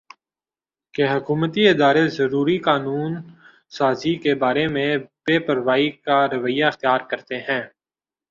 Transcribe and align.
کہ 0.93 1.03
حکومتی 1.07 1.63
ادارے 1.67 2.03
ضروری 2.17 2.57
قانون 2.59 3.11
سازی 3.71 4.13
کے 4.23 4.33
بارے 4.35 4.65
میں 4.67 4.89
بے 5.25 5.35
پروائی 5.45 5.89
کا 6.05 6.17
رویہ 6.27 6.65
اختیار 6.65 6.99
کرتے 7.09 7.35
ہیں 7.47 7.61